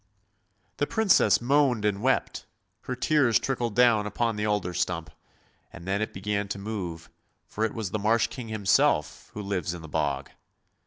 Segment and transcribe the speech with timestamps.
[0.77, 2.47] "The Princess moaned and wept!
[2.85, 5.11] Her tears trickled down upon the alder stump,
[5.71, 7.11] and then it began to move,
[7.45, 10.31] for it was the Marsh King himself, who lives in the bog.